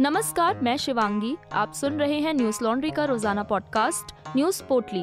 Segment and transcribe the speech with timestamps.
[0.00, 5.02] नमस्कार, मैं शिवांगी। आप सुन रहे हैं न्यूज़ लॉन्ड्री का रोज़ाना पॉडकास्ट, न्यूज़ पोटली।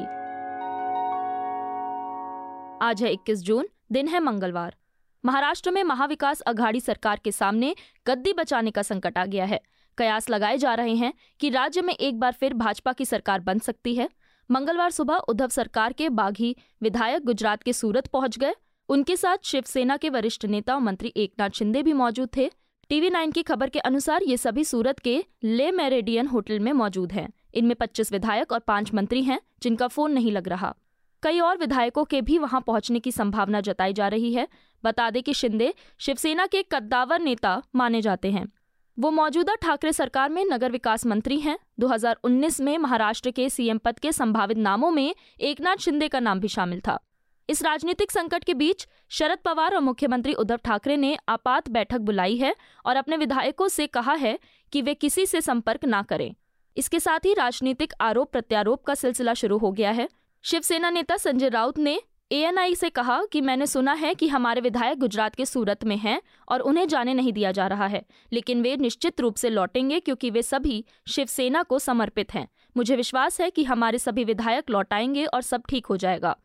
[2.86, 4.76] आज है 21 जून, दिन है मंगलवार।
[5.24, 7.76] महाराष्ट्र में महाविकास अघाड़ी सरकार के सामने
[8.06, 9.60] गद्दी बचाने का संकट आ गया है।
[9.98, 13.58] कयास लगाए जा रहे हैं कि राज्य में एक बार फिर भाजपा की सरकार बन
[13.58, 14.08] सकती है।
[14.50, 18.54] मंगलवार सुबह उद्धव सरकार के बाघी विधायक गुजरात के सूरत पहुँच गए।
[18.88, 22.50] उनके साथ शिवसेना के वरिष्ठ नेता और मंत्री एकनाथ शिंदे भी मौजूद थे।
[22.88, 27.12] टीवी नाइन की खबर के अनुसार ये सभी सूरत के ले मेरेडियन होटल में मौजूद
[27.12, 30.74] हैं। इनमें 25 विधायक और पाँच मंत्री हैं, जिनका फ़ोन नहीं लग रहा।
[31.22, 34.48] कई और विधायकों के भी वहाँ पहुँचने की संभावना जताई जा रही है।
[34.84, 38.52] बता दें कि शिंदे शिवसेना के कद्दावर नेता माने जाते हैं।
[38.98, 43.98] वो मौजूदा ठाकरे सरकार में नगर विकास मंत्री हैं। 2019 में महाराष्ट्र के सीएम पद
[43.98, 47.00] के संभावित नामों में एकनाथ शिंदे का नाम भी शामिल था।
[47.48, 52.36] इस राजनीतिक संकट के बीच शरद पवार और मुख्यमंत्री उद्धव ठाकरे ने आपात बैठक बुलाई
[52.36, 52.54] है
[52.86, 54.38] और अपने विधायकों से कहा है
[54.72, 56.34] कि वे किसी से संपर्क ना करें।
[56.76, 60.08] इसके साथ ही राजनीतिक आरोप प्रत्यारोप का सिलसिला शुरू हो गया है।
[60.44, 62.00] शिवसेना नेता संजय राउत ने
[62.32, 66.20] एएनआई से कहा कि मैंने सुना है कि हमारे विधायक गुजरात के सूरत में हैं
[66.48, 70.30] और उन्हें जाने नहीं दिया जा रहा है, लेकिन वे निश्चित रूप से लौटेंगे क्योंकि
[70.30, 75.42] वे सभी शिवसेना को समर्पित हैं। मुझे विश्वास है कि हमारे सभी विधायक लौटाएँगे और
[75.42, 76.36] सब ठीक हो जाएगा।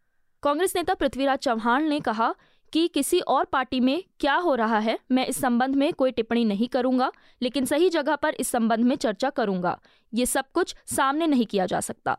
[0.43, 2.33] कांग्रेस नेता पृथ्वीराज चौहान ने कहा
[2.73, 6.45] कि किसी और पार्टी में क्या हो रहा है, मैं इस संबंध में कोई टिप्पणी
[6.45, 9.77] नहीं करूँगा, लेकिन सही जगह पर इस संबंध में चर्चा करूँगा।
[10.13, 12.17] ये सब कुछ सामने नहीं किया जा सकता।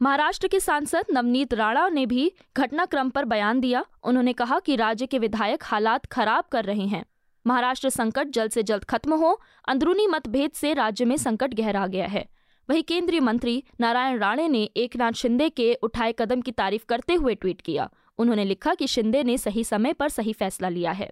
[0.00, 5.06] महाराष्ट्र के सांसद नवनीत राणा ने भी घटनाक्रम पर बयान दिया। उन्होंने कहा कि राज्य
[5.06, 7.04] के विधायक हालात खराब कर रहे हैं।
[7.46, 12.06] महाराष्ट्र संकट जल्द से जल्द खत्म हो, अंदरूनी मतभेद से राज्य में संकट गहरा गया
[12.06, 12.26] है।
[12.70, 17.14] वहीं केंद्रीय मंत्री नारायण राणे ने एक नाथ शिंदे के उठाए कदम की तारीफ़ करते
[17.14, 21.10] हुए ट्वीट किया। उन्होंने लिखा कि शिंदे ने सही समय पर सही फैसला लिया है।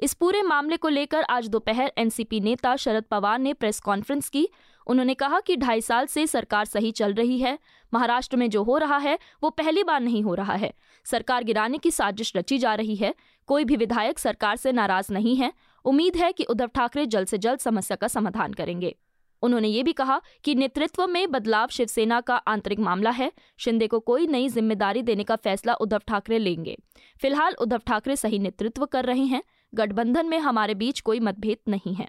[0.00, 4.48] इस पूरे मामले को लेकर आज दोपहर एनसीपी नेता शरद पवार ने प्रेस कॉन्फ्रेंस की।
[4.86, 7.58] उन्होंने कहा कि ढाई साल से सरकार सही चल रही है।
[7.94, 11.78] महाराष्ट्र में जो हो रहा है, वो पहली बार नहीं हो रहा है। सरकार गिराने
[11.78, 13.14] की साजिश रची जा रही है।
[13.46, 15.52] कोई भी विधायक सरकार से नाराज़ नहीं है।
[15.84, 18.96] उम्मीद है कि उद्धव ठाकरे जल्द से जल्द समस्या का समाधान करेंगे।
[19.42, 24.00] उन्होंने ये भी कहा कि नेतृत्व में बदलाव शिवसेना का आंतरिक मामला है। शिंदे को
[24.00, 26.76] कोई नई ज़िम्मेदारी देने का फैसला उद्धव ठाकरे लेंगे।
[27.20, 29.42] फ़िलहाल उद्धव ठाकरे सही नेतृत्व कर रहे हैं।
[29.74, 32.08] गठबंधन में हमारे बीच कोई मतभेद नहीं है।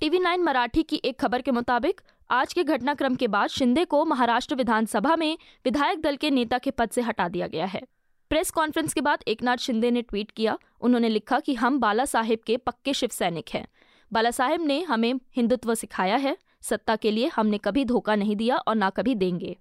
[0.00, 2.00] टीवी नाइन मराठी की एक खबर के मुताबिक,
[2.30, 6.70] आज के घटनाक्रम के बाद शिंदे को महाराष्ट्र विधानसभा में विधायक दल के नेता के
[6.70, 7.82] पद से हटा दिया गया है।
[8.30, 12.38] प्रेस कॉन्फ्रेंस के बाद एकनाथ शिंदे ने ट्वीट किया। उन्होंने लिखा कि हम बाला साहेब
[12.46, 13.66] के पक्के शिव सैनिक हैं।
[14.12, 18.56] बाला साहेब ने हमें हिंदुत्व सिखाया है। सत्ता के लिए हमने कभी धोखा नहीं दिया
[18.58, 19.56] और ना कभी देंगे।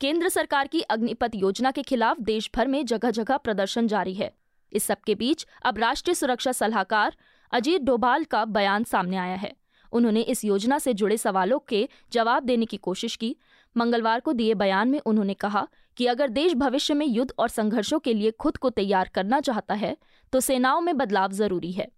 [0.00, 4.32] केंद्र सरकार की अग्निपथ योजना के खिलाफ देश भर में जगह जगह प्रदर्शन जारी है।
[4.72, 7.16] इस सबके बीच अब राष्ट्रीय सुरक्षा सलाहकार
[7.52, 9.52] अजीत डोभाल का बयान सामने आया है।
[9.92, 13.36] उन्होंने इस योजना से जुड़े सवालों के जवाब देने की कोशिश की।
[13.76, 17.98] मंगलवार को दिए बयान में उन्होंने कहा कि अगर देश भविष्य में युद्ध और संघर्षों
[17.98, 19.96] के लिए खुद को तैयार करना चाहता है
[20.32, 21.88] तो सेनाओं में बदलाव ज़रूरी है।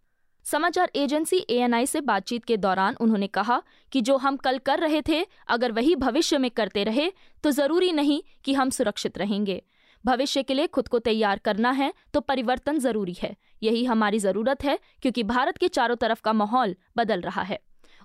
[0.47, 3.61] समाचार एजेंसी एएनआई से बातचीत के दौरान उन्होंने कहा
[3.93, 7.11] कि जो हम कल कर रहे थे, अगर वही भविष्य में करते रहे
[7.45, 9.63] तो ज़रूरी नहीं कि हम सुरक्षित रहेंगे।
[10.05, 14.65] भविष्य के लिए खुद को तैयार करना है तो परिवर्तन ज़रूरी है। यही हमारी ज़रूरत
[14.65, 17.59] है, क्योंकि भारत के चारों तरफ़ का माहौल बदल रहा है।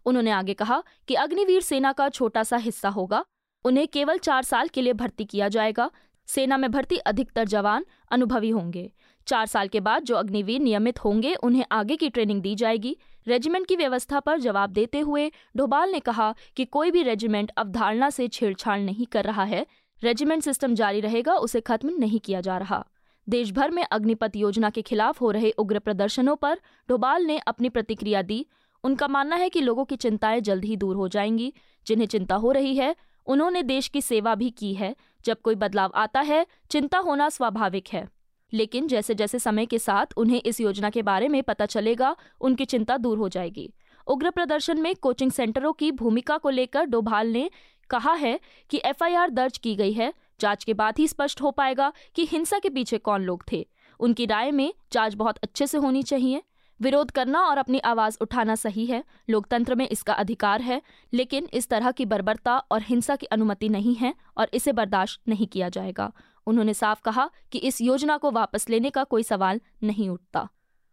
[0.06, 3.24] उन्होंने आगे कहा कि अग्निवीर सेना का छोटा सा हिस्सा होगा।
[3.66, 5.90] उन्हें केवल चार साल के लिए भर्ती किया जाएगा।
[6.28, 8.92] सेना में भर्ती अधिकतर जवान, अनुभवी होंगे।
[9.30, 12.98] चार साल के बाद जो अग्निवीर नियमित होंगे, उन्हें आगे की ट्रेनिंग दी जाएगी।
[13.28, 18.10] रेजिमेंट की व्यवस्था पर जवाब देते हुए डोभाल ने कहा कि कोई भी रेजिमेंट अवधारणा
[18.10, 19.66] से छेड़छाड़ नहीं कर रहा है।
[20.04, 22.86] रेजिमेंट सिस्टम जारी रहेगा, उसे खत्म नहीं किया जा रहा।
[23.30, 26.60] देश भर में अग्निपथ योजना के खिलाफ हो रहे उग्र प्रदर्शनों पर
[26.90, 28.46] डोभाल ने अपनी प्रतिक्रिया दी।
[28.84, 31.54] उनका मानना है कि लोगों की चिंताएँ जल्द ही दूर हो जाएँगी।
[31.88, 35.92] जिन्हें चिंता हो रही है, उन्होंने देश की सेवा भी की है। जब कोई बदलाव
[35.96, 38.19] आता है, चिंता होना स्वाभाविक है।
[38.54, 42.66] लेकिन जैसे जैसे समय के साथ उन्हें इस योजना के बारे में पता चलेगा, उनकी
[42.66, 43.74] चिंता दूर हो जाएगी।
[44.08, 47.50] उग्र प्रदर्शन में कोचिंग सेंटरों की भूमिका को लेकर डोभाल ने
[47.90, 48.40] कहा है
[48.70, 52.60] कि एफआईआर दर्ज की गई है। जाँच के बाद ही स्पष्ट हो पाएगा कि हिंसा
[52.60, 53.68] के पीछे कौन लोग थे।
[54.00, 56.44] उनकी राय में जाँच बहुत अच्छे से होनी चाहिए।
[56.82, 60.82] विरोध करना और अपनी आवाज़ उठाना सही है। लोकतंत्र में इसका अधिकार है,
[61.14, 65.48] लेकिन इस तरह की बर्बरता और हिंसा की अनुमति नहीं है और इसे बर्दाश्त नहीं
[65.48, 66.12] किया जाएगा।
[66.50, 70.48] उन्होंने साफ़ कहा कि इस योजना को वापस लेने का कोई सवाल नहीं उठता।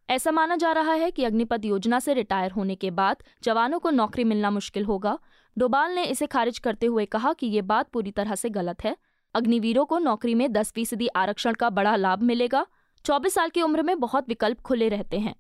[0.09, 3.91] ऐसा माना जा रहा है कि अग्निपथ योजना से रिटायर होने के बाद जवानों को
[3.91, 5.19] नौकरी मिलना मुश्किल होगा।
[5.59, 8.97] डोबाल ने इसे खारिज करते हुए कहा कि ये बात पूरी तरह से गलत है।
[9.35, 12.67] अग्निवीरों को नौकरी में दस फ़ीसदी आरक्षण का बड़ा लाभ मिलेगा।
[13.05, 15.35] चौबीस साल की उम्र में बहुत विकल्प खुले रहते हैं।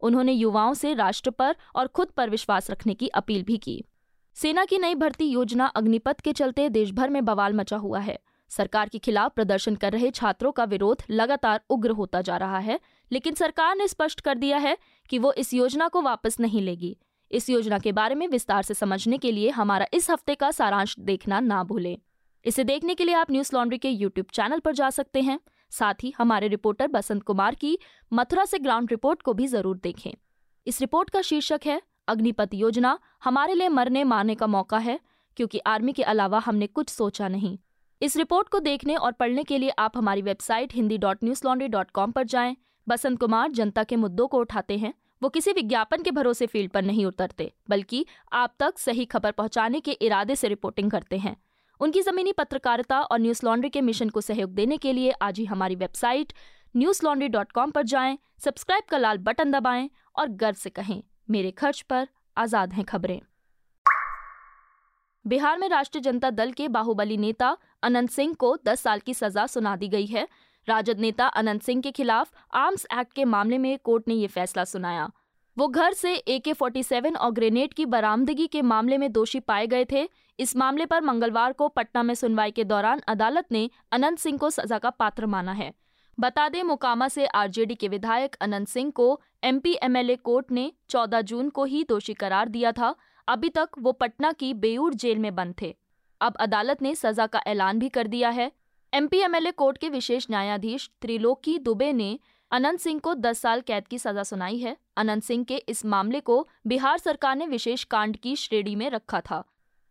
[0.00, 3.84] उन्होंने युवाओं से राष्ट्र पर और खुद पर विश्वास रखने की अपील भी की।
[4.36, 8.18] सेना की नई भर्ती योजना अग्निपथ के चलते देशभर में बवाल मचा हुआ है।
[8.52, 12.78] सरकार के खिलाफ प्रदर्शन कर रहे छात्रों का विरोध लगातार उग्र होता जा रहा है,
[13.10, 14.76] लेकिन सरकार ने स्पष्ट कर दिया है
[15.10, 16.96] कि वो इस योजना को वापस नहीं लेगी।
[17.30, 20.94] इस योजना के बारे में विस्तार से समझने के लिए हमारा इस हफ़्ते का सारांश
[21.00, 21.96] देखना ना भूलें।
[22.44, 25.38] इसे देखने के लिए आप न्यूज़ लॉन्ड्री के यूट्यूब चैनल पर जा सकते हैं।
[25.72, 27.78] साथ ही हमारे रिपोर्टर बसंत कुमार की
[28.12, 30.10] मथुरा से ग्राउंड रिपोर्ट को भी ज़रूर देखें।
[30.66, 34.98] इस रिपोर्ट का शीर्षक है, अग्निपथ योजना हमारे लिए मरने मारने का मौका है,
[35.36, 37.58] क्योंकि आर्मी के अलावा हमने कुछ सोचा नहीं।
[38.02, 41.90] इस रिपोर्ट को देखने और पढ़ने के लिए आप हमारी website Hindi dot Newslaundry dot
[41.90, 42.56] com पर जाएँ।
[42.86, 46.82] बसंत कुमार जनता के मुद्दों को उठाते हैं। वो किसी विज्ञापन के भरोसे फ़ील्ड पर
[46.82, 51.36] नहीं उतरते बल्कि आप तक सही खबर पहुँचाने के इरादे से रिपोर्टिंग करते हैं।
[51.80, 55.44] उनकी जमीनी पत्रकारिता और न्यूज़ लॉन्ड्री के मिशन को सहयोग देने के लिए आज ही
[55.44, 56.32] हमारी website
[56.74, 61.02] news laundry dot com पर जाएँ, सब्सक्राइब का लाल बटन दबाएँ और गर्व से कहें
[61.30, 63.20] मेरे खर्च पर आज़ाद हैं खबरें।
[65.26, 69.46] बिहार में राष्ट्रीय जनता दल के बाहुबली नेता अनंत सिंह को 10 साल की सजा
[69.46, 70.26] सुना दी गई है।
[70.68, 74.64] राजद नेता अनंत सिंह के खिलाफ आर्म्स एक्ट के मामले में कोर्ट ने ये फैसला
[74.64, 75.10] सुनाया।
[75.56, 79.40] वो घर से ए के फोर्टी सेवन और ग्रेनेड की बरामदगी के मामले में दोषी
[79.40, 80.08] पाए गए थे।
[80.38, 84.50] इस मामले पर मंगलवार को पटना में सुनवाई के दौरान अदालत ने अनंत सिंह को
[84.50, 85.72] सजा का पात्र माना है।
[86.20, 91.20] बता दें, मोकामा से आरजेडी के विधायक अनंत सिंह को एमपी एमएलए कोर्ट ने 14
[91.20, 92.94] जून को ही दोषी करार दिया था।
[93.28, 95.76] अभी तक वो पटना की बेऊर जेल में बंद थे।
[96.20, 98.52] अब अदालत ने सजा का ऐलान भी कर दिया है।
[98.94, 102.18] एमपी एमएलए कोर्ट के विशेष न्यायाधीश त्रिलोकी दुबे ने
[102.50, 106.20] अनंत सिंह को 10 साल कैद की सजा सुनाई है। अनंत सिंह के इस मामले
[106.20, 109.44] को बिहार सरकार ने विशेष कांड की श्रेणी में रखा था।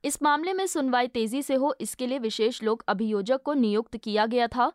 [0.05, 4.25] इस मामले में सुनवाई तेज़ी से हो, इसके लिए विशेष लोक अभियोजक को नियुक्त किया
[4.25, 4.71] गया था।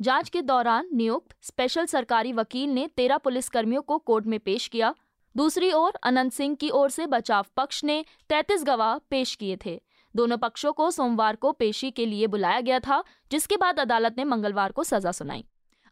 [0.00, 4.94] जाँच के दौरान नियुक्त स्पेशल सरकारी वकील ने तेरह पुलिसकर्मियों को कोर्ट में पेश किया।
[5.36, 9.82] दूसरी ओर अनंत सिंह की ओर से बचाव पक्ष ने तैतीस गवाह पेश किए थे।
[10.16, 14.24] दोनों पक्षों को सोमवार को पेशी के लिए बुलाया गया था, जिसके बाद अदालत ने
[14.24, 15.44] मंगलवार को सजा सुनाई।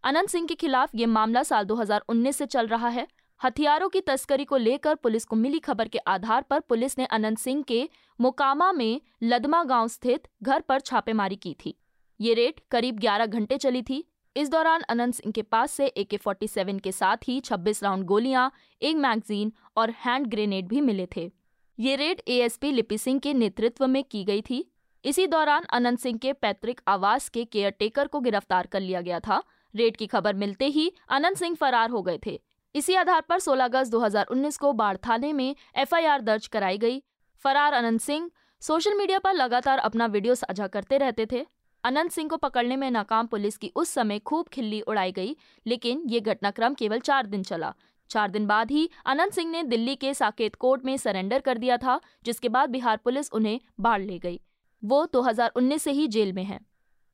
[0.04, 3.06] अनंत सिंह के खिलाफ ये मामला साल 2019 से चल रहा है।
[3.44, 7.38] हथियारों की तस्करी को लेकर पुलिस को मिली खबर के आधार पर पुलिस ने अनंत
[7.38, 7.88] सिंह के
[8.20, 11.78] मोकामा में लदमा गाँव स्थित घर पर छापेमारी की थी।
[12.20, 16.02] ये रेड करीब 11 घंटे चली थी। इस दौरान अनंत सिंह के पास से ए
[16.04, 18.50] के फोर्टी सेवन के साथ ही 26 राउंड गोलियाँ,
[18.82, 21.30] एक मैगजीन और हैंड ग्रेनेड भी मिले थे।
[21.78, 24.64] ये रेड एएसपी लिपि सिंह के नेतृत्व में की गई थी।
[25.04, 29.42] इसी दौरान अनंत सिंह के पैतृक आवास के केयरटेकर को गिरफ़्तार कर लिया गया था।
[29.74, 32.40] रेड की खबर मिलते ही अनंत सिंह फरार हो गए थे।
[32.74, 37.02] इसी आधार पर 16 अगस्त 2019 को बाढ़ थाने में एफआईआर दर्ज कराई गई।
[37.44, 38.30] फरार अनंत सिंह
[38.62, 41.46] सोशल मीडिया पर लगातार अपना वीडियो साझा करते रहते थे।
[41.86, 45.36] अनंत सिंह को पकड़ने में नाकाम पुलिस की उस समय खूब खिल्ली उड़ाई गई,
[45.66, 47.74] लेकिन ये घटनाक्रम केवल चार दिन चला।
[48.10, 51.76] चार दिन बाद ही अनंत सिंह ने दिल्ली के साकेत कोर्ट में सरेंडर कर दिया
[51.76, 54.40] था, जिसके बाद बिहार पुलिस उन्हें बाढ़ ले गई।
[54.84, 56.60] वो 2019 से ही जेल में है।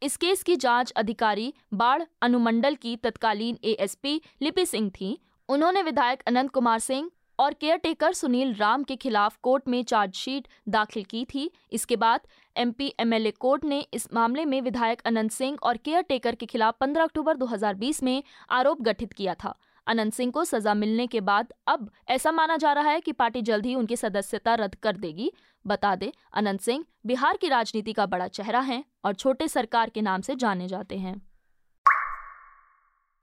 [0.02, 6.22] इस केस की जाँच अधिकारी बाढ़ अनुमंडल की तत्कालीन एएसपी लिपि सिंह थी। उन्होंने विधायक
[6.26, 7.10] अनंत कुमार सिंह
[7.42, 12.20] और केयरटेकर सुनील राम के खिलाफ कोर्ट में चार्जशीट दाखिल की थी। इसके बाद
[12.56, 17.02] एमपी एमएलए कोर्ट ने इस मामले में विधायक अनंत सिंह और केयरटेकर के खिलाफ 15
[17.02, 19.54] अक्टूबर 2020 में आरोप गठित किया था।
[19.86, 23.42] अनंत सिंह को सजा मिलने के बाद अब ऐसा माना जा रहा है कि पार्टी
[23.42, 25.32] जल्द ही उनकी सदस्यता रद्द कर देगी।
[25.66, 30.00] बता दें, अनंत सिंह बिहार की राजनीति का बड़ा चेहरा है और छोटे सरकार के
[30.00, 31.20] नाम से जाने जाते हैं।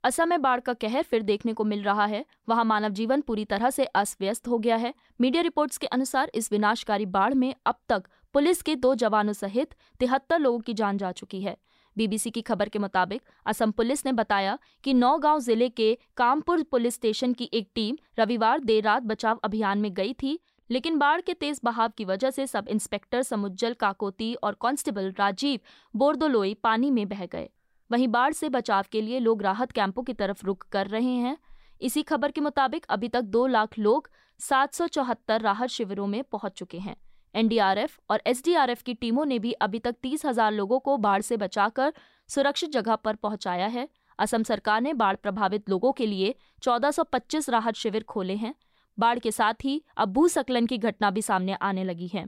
[0.04, 3.44] असम में बाढ़ का कहर फिर देखने को मिल रहा है। वहाँ मानव जीवन पूरी
[3.44, 7.54] तरह से अस्त व्यस्त हो गया है। मीडिया रिपोर्ट्स के अनुसार इस विनाशकारी बाढ़ में
[7.66, 11.56] अब तक पुलिस के दो जवानों सहित तिहत्तर लोगों की जान जा चुकी है।
[11.96, 16.94] बीबीसी की खबर के मुताबिक असम पुलिस ने बताया कि नौगांव ज़िले के कामपुर पुलिस
[16.94, 20.38] स्टेशन की एक टीम रविवार देर रात बचाव अभियान में गई थी,
[20.70, 25.60] लेकिन बाढ़ के तेज बहाव की वजह से सब इंस्पेक्टर समुज्जल काकोती और कांस्टेबल राजीव
[25.94, 27.48] बोर्दोलोई पानी में बह गए।
[27.90, 31.36] वहीं बाढ़ से बचाव के लिए लोग राहत कैंपों की तरफ़ रुख कर रहे हैं।
[31.80, 34.08] इसी खबर के मुताबिक अभी तक दो लाख लोग
[34.40, 36.96] सात सौ चौहत्तर राहत शिविरों में पहुँच चुके हैं।
[37.34, 41.36] एनडीआरएफ और एसडीआरएफ की टीमों ने भी अभी तक तीस हज़ार लोगों को बाढ़ से
[41.36, 41.92] बचाकर
[42.28, 47.74] सुरक्षित जगह पर पहुँचाया है। असम सरकार ने बाढ़ प्रभावित लोगों के लिए 1425 राहत
[47.74, 48.54] शिविर खोले हैं।
[48.98, 52.26] बाढ़ के साथ ही अब भूसकलन की घटना भी सामने आने लगी है।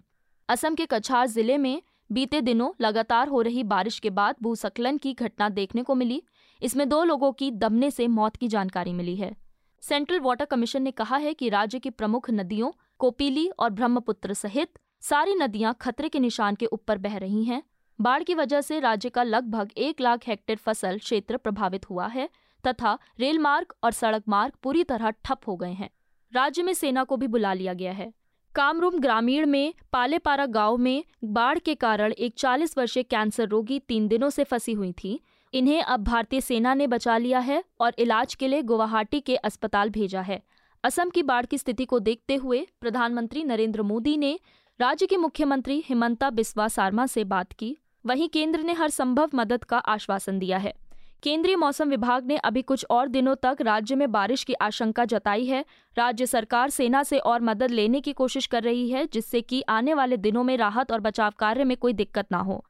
[0.49, 5.13] असम के कछार ज़िले में बीते दिनों लगातार हो रही बारिश के बाद भूसकलन की
[5.13, 6.23] घटना देखने को मिली।
[6.63, 9.35] इसमें दो लोगों की दबने से मौत की जानकारी मिली है।
[9.83, 14.79] सेंट्रल वाटर कमीशन ने कहा है कि राज्य की प्रमुख नदियों, कोपीली और ब्रह्मपुत्र सहित
[15.01, 17.63] सारी नदियाँ खतरे के निशान के ऊपर बह रही हैं।
[17.99, 22.29] बाढ़ की वजह से राज्य का लगभग एक लाख हेक्टेयर फ़सल क्षेत्र प्रभावित हुआ है
[22.65, 25.91] तथा रेल मार्ग और सड़क मार्ग पूरी तरह ठप हो गए हैं।
[26.33, 28.13] राज्य में सेना को भी बुला लिया गया है।
[28.55, 34.09] कामरूम ग्रामीण में पालेपारा गाँव में बाढ़ के कारण एक 40 वर्षीय कैंसर रोगी तीन
[34.09, 35.21] दिनों से फंसी हुई थी।
[35.55, 39.91] इन्हें अब भारतीय सेना ने बचा लिया है और इलाज के लिए गुवाहाटी के अस्पताल
[39.91, 40.43] भेजा है।
[40.85, 44.39] असम की बाढ़ की स्थिति को देखते हुए प्रधानमंत्री नरेंद्र मोदी ने
[44.81, 49.65] राज्य के मुख्यमंत्री हिमंता बिस्वा सारमा से बात की। वहीं केंद्र ने हर संभव मदद
[49.65, 50.75] का आश्वासन दिया है।
[51.23, 55.45] केंद्रीय मौसम विभाग ने अभी कुछ और दिनों तक राज्य में बारिश की आशंका जताई
[55.45, 55.65] है।
[55.97, 59.95] राज्य सरकार सेना से और मदद लेने की कोशिश कर रही है, जिससे कि आने
[59.95, 62.65] वाले दिनों में राहत और बचाव कार्य में कोई दिक्कत ना हो।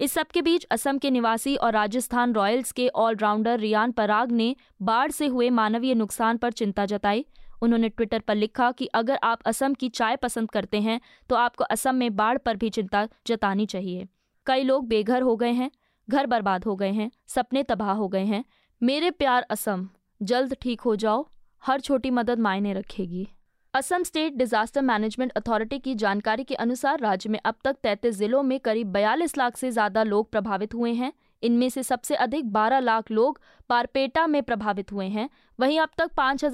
[0.00, 4.54] इस सब के बीच असम के निवासी और राजस्थान रॉयल्स के ऑलराउंडर रियान पराग ने
[4.82, 7.24] बाढ़ से हुए मानवीय नुकसान पर चिंता जताई।
[7.62, 11.00] उन्होंने ट्विटर पर लिखा कि अगर आप असम की चाय पसंद करते हैं
[11.30, 14.06] तो आपको असम में बाढ़ पर भी चिंता जतानी चाहिए।
[14.46, 15.70] कई लोग बेघर हो गए हैं।
[16.10, 18.44] घर बर्बाद हो गए हैं, सपने तबाह हो गए हैं।
[18.82, 19.88] मेरे प्यार असम,
[20.20, 21.26] जल्द ठीक हो जाओ,
[21.62, 23.28] हर छोटी मदद मायने रखेगी।
[23.74, 28.42] Assam state disaster management authority की जानकारी के अनुसार राज्य में अब तक तैतीस जिलों
[28.42, 31.12] में करीब बयालीस लाख से ज़्यादा लोग प्रभावित हुए हैं।
[31.42, 36.10] इनमें से सबसे अधिक 12 लाख लोग पारपेटा में प्रभावित हुए हैं। वहीं अब तक
[36.16, 36.44] पाँच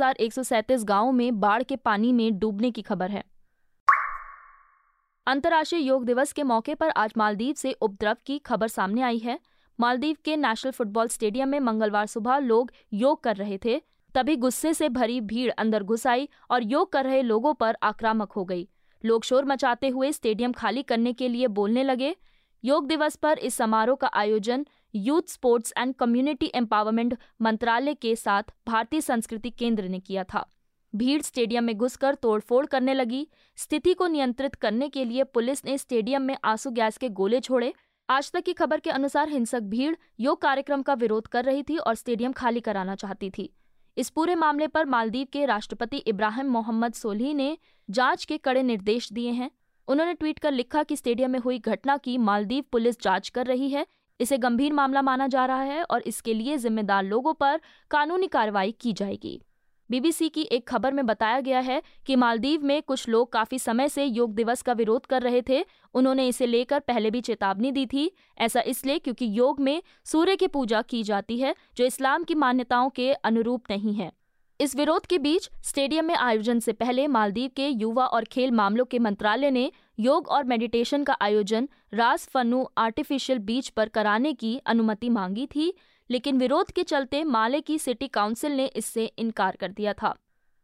[0.85, 3.25] गाँव में बाढ़ के पानी में डूबने की खबर है।
[5.27, 9.39] अंतर्राष्ट्रीय योग दिवस के मौके पर आज मालदीव से उपद्रव की खबर सामने आई है।
[9.79, 13.81] मालदीव के नेशनल फुटबॉल स्टेडियम में मंगलवार सुबह लोग योग कर रहे थे।
[14.15, 18.33] तभी गुस्से से भरी भीड़ अंदर घुस आई और योग कर रहे लोगों पर आक्रामक
[18.33, 18.69] हो गई।
[19.05, 22.15] लोग शोर मचाते हुए स्टेडियम खाली करने के लिए बोलने लगे।
[22.65, 28.43] योग दिवस पर इस समारोह का आयोजन youth sports and community empowerment मंत्रालय के साथ
[28.67, 30.47] भारतीय संस्कृति केंद्र ने किया था।
[30.95, 35.77] भीड़ स्टेडियम में घुसकर तोड़फोड़ करने लगी। स्थिति को नियंत्रित करने के लिए पुलिस ने
[35.79, 37.73] स्टेडियम में आँसू गैस के गोले छोड़े।
[38.09, 41.77] आज तक की खबर के अनुसार हिंसक भीड़ योग कार्यक्रम का विरोध कर रही थी
[41.77, 43.49] और स्टेडियम खाली कराना चाहती थी।
[43.97, 47.57] इस पूरे मामले पर मालदीव के राष्ट्रपति इब्राहिम मोहम्मद सोलही ने
[47.89, 49.51] जाँच के कड़े निर्देश दिए हैं।
[49.89, 53.71] उन्होंने ट्वीट कर लिखा कि स्टेडियम में हुई घटना की मालदीव पुलिस जाँच कर रही
[53.71, 53.87] है।
[54.21, 57.61] इसे गंभीर मामला माना जा रहा है और इसके लिए जिम्मेदार लोगों पर
[57.91, 59.41] कानूनी कार्रवाई की जाएगी।
[59.95, 63.89] बीबीसी की एक खबर में बताया गया है कि मालदीव में कुछ लोग काफ़ी समय
[63.89, 67.87] से योग दिवस का विरोध कर रहे थे। उन्होंने इसे लेकर पहले भी चेतावनी दी
[67.87, 72.35] थी। ऐसा इसलिए क्योंकि योग में सूर्य की पूजा की जाती है, जो इस्लाम की
[72.35, 74.13] मान्यताओं के अनुरूप नहीं है।
[74.61, 78.85] इस विरोध के बीच स्टेडियम में आयोजन से पहले मालदीव के युवा और खेल मामलों
[78.85, 79.71] के मंत्रालय ने
[80.01, 85.73] योग और मेडिटेशन का आयोजन रास फनु आर्टिफिशियल बीच पर कराने की अनुमति मांगी थी।
[86.11, 90.15] लेकिन विरोध के चलते माले की सिटी काउंसिल ने इससे इनकार कर दिया था।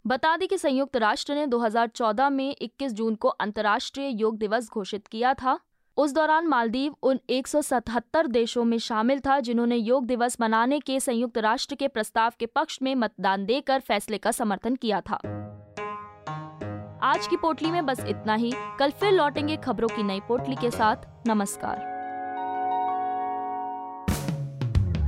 [0.06, 5.06] बता दें कि संयुक्त राष्ट्र ने 2014 में 21 जून को अंतर्राष्ट्रीय योग दिवस घोषित
[5.06, 5.61] किया था।
[5.97, 11.38] उस दौरान मालदीव उन 177 देशों में शामिल था जिन्होंने योग दिवस मनाने के संयुक्त
[11.38, 15.14] राष्ट्र के प्रस्ताव के पक्ष में मतदान देकर फैसले का समर्थन किया था।
[17.02, 20.70] आज की पोटली में बस इतना ही। कल फिर लौटेंगे खबरों की नई पोटली के
[20.70, 21.89] साथ। नमस्कार।